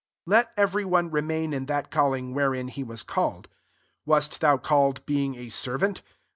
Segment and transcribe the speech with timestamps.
[0.25, 3.43] 20 Let every one reouun that calling wherein he was illed.
[3.43, 3.47] ^1
[4.07, 6.01] Wast thou called ing a servant